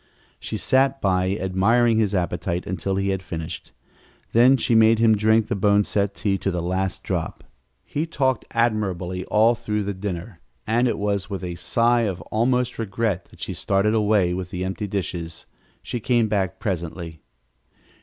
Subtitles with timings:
[0.39, 3.71] She sat by admiring his appetite until he had finished,
[4.31, 7.43] then she made him drink the boneset tea to the last drop.
[7.85, 12.79] He talked admirably all through the "dinner," and it was with a sigh of almost
[12.79, 15.45] regret that she started away with the empty dishes.
[15.83, 17.21] She came back presently.